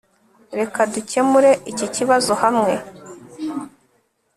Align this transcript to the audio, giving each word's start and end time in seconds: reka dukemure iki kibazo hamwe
reka 0.59 0.79
dukemure 0.93 1.51
iki 1.71 1.87
kibazo 1.95 2.31
hamwe 2.43 2.73